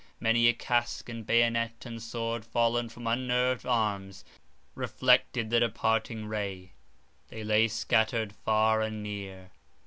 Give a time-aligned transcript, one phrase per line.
[0.19, 4.25] Many a casque, and bayonet, and sword, fallen from unnerved arms,
[4.73, 6.71] reflected the departing ray;
[7.27, 9.51] they lay scattered far and near.